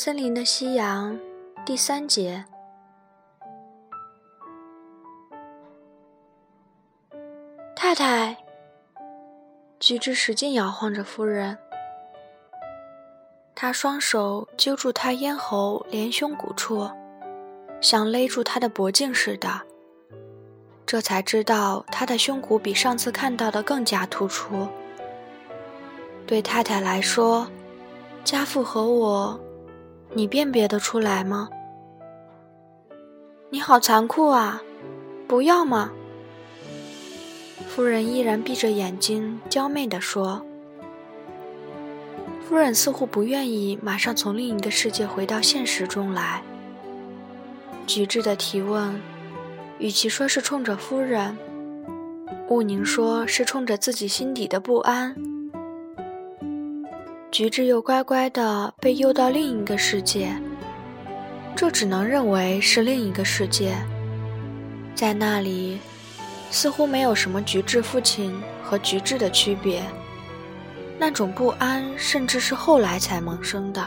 [0.00, 1.18] 森林的夕阳，
[1.66, 2.44] 第三节。
[7.74, 8.36] 太太，
[9.80, 11.58] 橘枝使劲摇晃着夫人，
[13.56, 16.88] 他双手揪住她咽喉连胸骨处，
[17.80, 19.62] 像勒住她的脖颈似的。
[20.86, 24.68] 这才知道她的胸骨比上次看到的更加突出。
[26.24, 27.48] 对太太来说，
[28.22, 29.40] 家父和我。
[30.14, 31.48] 你辨别得出来吗？
[33.50, 34.62] 你好残酷啊！
[35.26, 35.90] 不要嘛！
[37.68, 40.44] 夫人依然闭着眼睛，娇媚地说。
[42.48, 46.42] 夫人似乎不愿意马上从另一个世界回到现实中来。
[47.86, 48.98] 菊治的提问，
[49.78, 51.36] 与其说是冲着夫人，
[52.48, 55.14] 毋宁说是冲着自己心底的不安。
[57.30, 60.34] 菊治又乖乖的被诱到另一个世界，
[61.54, 63.76] 这只能认为是另一个世界。
[64.94, 65.78] 在那里，
[66.50, 69.82] 似乎没有什么菊治父亲和菊治的区别。
[70.98, 73.86] 那种不安，甚至是后来才萌生的。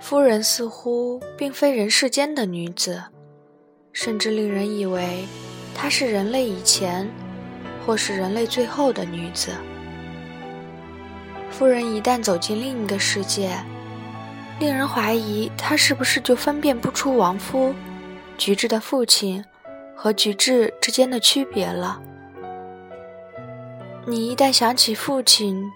[0.00, 3.00] 夫人似乎并非人世间的女子，
[3.92, 5.24] 甚至令人以为
[5.76, 7.08] 她是人类以前，
[7.86, 9.52] 或是人类最后的女子。
[11.60, 13.54] 夫人一旦走进另一个世界，
[14.58, 17.74] 令人怀疑她是不是就分辨不出亡夫
[18.38, 19.44] 菊治的父亲
[19.94, 22.00] 和菊治之间的区别了。
[24.06, 25.70] 你一旦想起父亲，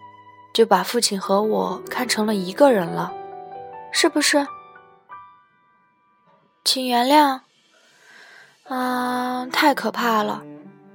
[0.54, 3.12] 就把父亲和我看成了一个人了，
[3.92, 4.46] 是不是？
[6.64, 7.40] 请原谅。
[8.74, 10.42] 啊，太可怕了！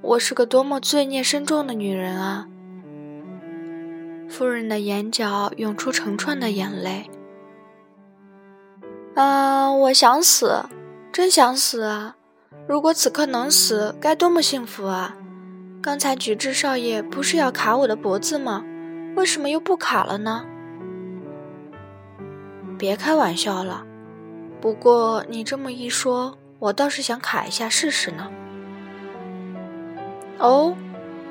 [0.02, 2.48] 我是个多么罪孽深重的女人啊！
[4.40, 7.10] 夫人的眼角涌出成串的眼泪。
[9.14, 10.64] 啊，我想死，
[11.12, 12.16] 真想死啊！
[12.66, 15.14] 如果此刻能死，该多么幸福啊！
[15.82, 18.64] 刚才举志少爷不是要卡我的脖子吗？
[19.14, 20.46] 为什么又不卡了呢？
[22.78, 23.84] 别开玩笑了。
[24.58, 28.26] 不过你这么一说，我倒是想卡一下试试呢。
[30.38, 30.74] 哦，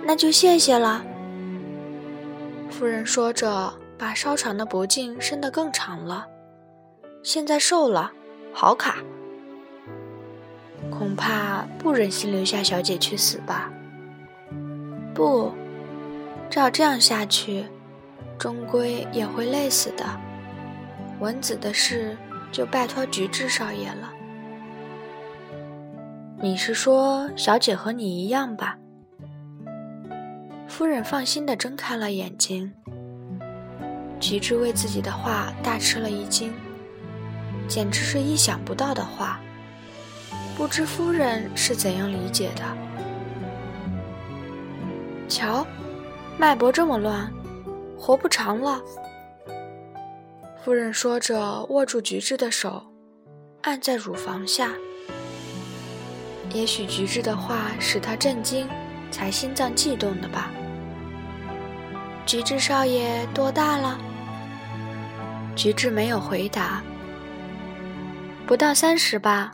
[0.03, 1.03] 那就谢谢了。
[2.69, 6.27] 夫人说着，把稍长的脖颈伸得更长了。
[7.23, 8.11] 现在瘦了，
[8.53, 8.97] 好卡。
[10.89, 13.69] 恐怕不忍心留下小姐去死吧？
[15.13, 15.51] 不，
[16.49, 17.65] 照这样下去，
[18.37, 20.05] 终归也会累死的。
[21.19, 22.15] 文子的事
[22.51, 24.13] 就拜托菊治少爷了。
[26.41, 28.77] 你是说小姐和你一样吧？
[30.69, 32.71] 夫人放心地睁开了眼睛。
[34.19, 36.53] 菊治为自己的话大吃了一惊，
[37.67, 39.39] 简直是意想不到的话。
[40.55, 42.63] 不知夫人是怎样理解的？
[45.27, 45.65] 瞧，
[46.37, 47.31] 脉搏这么乱，
[47.97, 48.79] 活不长了。
[50.63, 52.83] 夫人说着，握住菊治的手，
[53.63, 54.71] 按在乳房下。
[56.53, 58.67] 也许菊治的话使他震惊，
[59.09, 60.51] 才心脏悸动的吧。
[62.29, 63.97] 菊治少爷多大了？
[65.55, 66.79] 菊治没有回答。
[68.45, 69.51] 不到三十吧。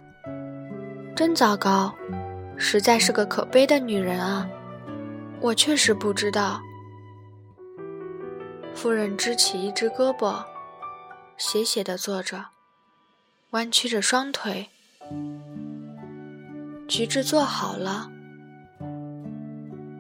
[1.16, 1.96] 真糟糕，
[2.58, 4.46] 实在是个可悲的女人啊！
[5.40, 6.60] 我确实不知道。
[8.74, 10.44] 夫人支起一只胳膊，
[11.38, 12.44] 斜斜的坐着，
[13.52, 14.68] 弯曲着双腿。
[16.90, 18.12] 菊治坐好了。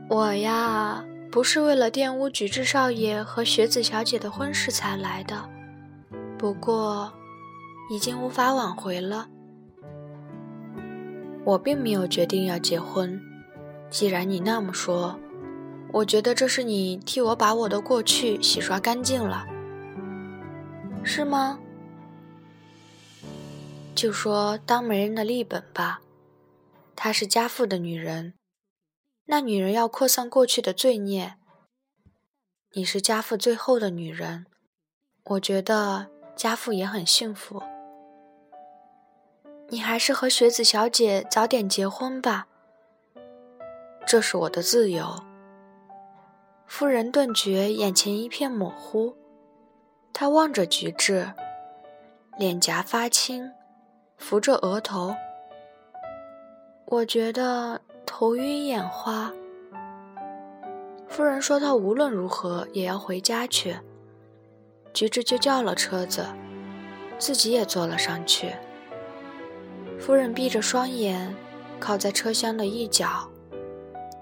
[0.09, 1.01] 我呀。
[1.35, 5.50] 不是为了玷污菊治少爷和雪子小姐的婚事才来的，
[6.38, 7.12] 不过，
[7.91, 9.28] 已经无法挽回了。
[11.43, 13.22] 我并没有决定要结婚。
[13.90, 15.20] 既然你那么说，
[15.91, 19.46] 我觉得这是你替我把我的过去洗刷干净了，
[21.03, 21.59] 是吗？
[23.93, 25.99] 就说当媒人的立本吧，
[26.96, 28.35] 她是家父的女人。
[29.27, 31.35] 那女人要扩散过去的罪孽。
[32.73, 34.45] 你是家父最后的女人，
[35.23, 37.63] 我觉得家父也很幸福。
[39.69, 42.47] 你还是和雪子小姐早点结婚吧，
[44.05, 45.23] 这是我的自由。
[46.67, 49.16] 夫人顿觉眼前一片模糊，
[50.13, 51.33] 她望着菊治，
[52.37, 53.51] 脸颊发青，
[54.17, 55.16] 扶着额头。
[56.85, 57.81] 我觉得。
[58.17, 59.29] 头晕眼花。
[61.06, 63.76] 夫人说：“她无论如何也要回家去。
[64.94, 66.26] 菊子就叫了车子，
[67.20, 68.53] 自己也坐了上去。
[70.00, 71.35] 夫人闭着双眼，
[71.78, 73.29] 靠在车厢的一角，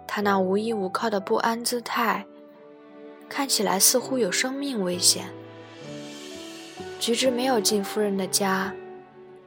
[0.07, 2.25] 她那无依无靠的不安姿态，
[3.29, 5.25] 看起来似乎有生命危险。
[6.99, 8.73] 菊子没有进夫人的家，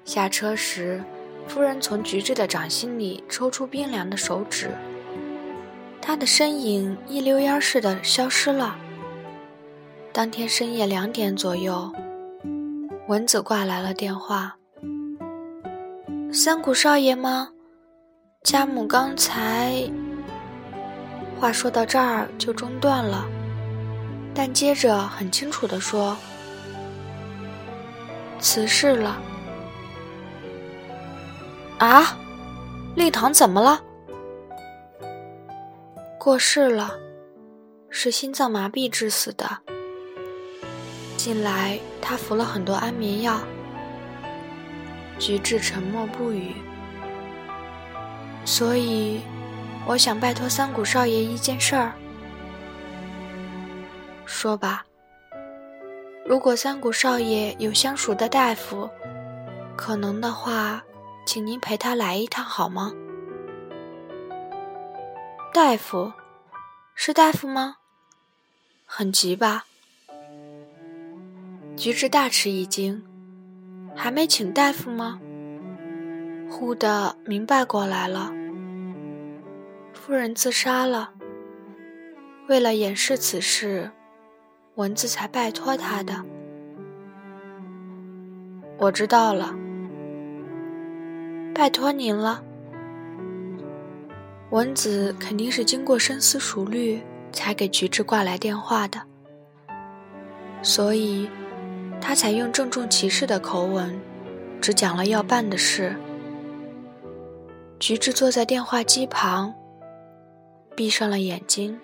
[0.05, 1.03] 下车时，
[1.49, 4.71] 夫人从菊治的掌心里抽出冰凉的手指，
[6.03, 8.77] 他的身影一溜烟似的消失了。
[10.13, 11.93] 当天深夜两点左右，
[13.07, 14.57] 文子挂来了电话。
[16.33, 17.51] 三谷少爷吗？
[18.43, 19.89] 家母刚才……
[21.39, 23.27] 话说到这儿就中断了，
[24.35, 26.17] 但接着很清楚地说。
[28.39, 29.19] 辞世了
[31.79, 32.17] 啊！
[32.95, 33.81] 令堂怎么了？
[36.19, 36.99] 过世了，
[37.91, 39.59] 是心脏麻痹致死的。
[41.17, 43.41] 近来他服了很多安眠药。
[45.19, 46.55] 菊治沉默不语，
[48.45, 49.21] 所以
[49.87, 51.93] 我想拜托三谷少爷一件事儿。
[54.25, 54.85] 说吧。
[56.25, 58.91] 如果三谷少爷有相熟的大夫，
[59.77, 60.83] 可能的话，
[61.27, 62.93] 请您陪他来一趟好吗？
[65.53, 66.13] 大夫，
[66.95, 67.79] 是大夫吗？
[68.87, 69.65] 很急吧？
[71.77, 73.05] 菊治大吃一惊，
[73.95, 75.21] 还没请大夫吗？
[76.49, 78.33] 忽的明白过来了，
[79.93, 81.13] 夫人自杀了。
[82.49, 83.91] 为了掩饰此事。
[84.77, 86.23] 蚊子才拜托他的，
[88.77, 89.55] 我知道了，
[91.57, 92.43] 拜托您了。
[94.51, 97.01] 蚊子肯定是经过深思熟虑
[97.33, 99.01] 才给菊治挂来电话的，
[100.61, 101.31] 所以
[101.99, 103.99] 他才用郑重其事的口吻，
[104.61, 105.97] 只讲了要办的事。
[107.79, 109.55] 菊治坐在电话机旁，
[110.75, 111.81] 闭上了眼睛。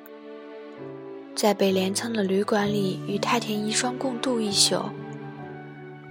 [1.35, 4.83] 在北镰仓的旅馆里与太田遗孀共度一宿。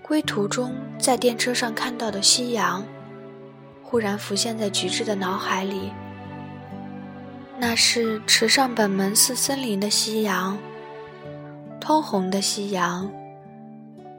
[0.02, 2.84] 归途中，在电车上看到的夕阳，
[3.92, 5.92] 忽然浮现在菊治的脑海里。
[7.60, 10.58] 那是池上本门寺森林的夕阳，
[11.78, 13.12] 通红的夕阳，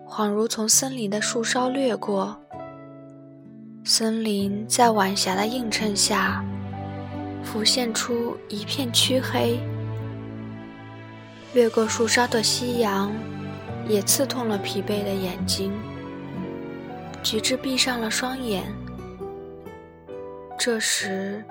[0.07, 2.39] 恍如从森林的树梢掠过。
[3.83, 6.45] 森林在晚霞的映衬下，
[7.43, 9.59] 浮现出一片黢黑。
[11.55, 13.11] 掠过树梢的夕阳，
[13.89, 15.73] 也刺痛了疲惫的眼睛。
[17.23, 18.65] 菊治闭上了双眼。
[20.65, 21.45] 这时，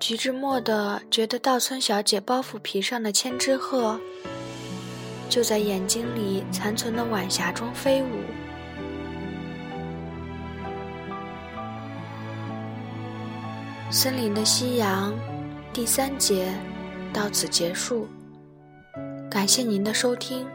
[0.00, 4.00] 菊治蓦地觉得稻村小姐包袱皮上的千纸鹤，
[5.28, 8.06] 就在眼睛里残存的晚霞中飞舞。
[13.90, 15.12] 森林的夕阳，
[15.70, 16.50] 第三节
[17.12, 18.08] 到此结束。
[19.30, 20.46] 感谢您的收听。